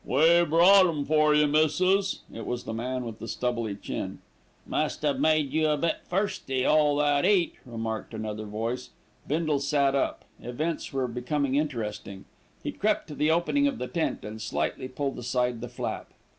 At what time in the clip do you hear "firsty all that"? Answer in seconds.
6.09-7.23